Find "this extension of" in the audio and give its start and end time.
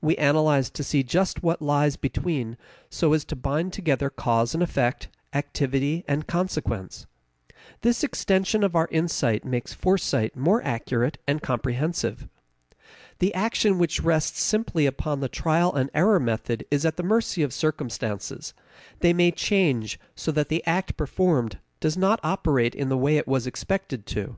7.80-8.76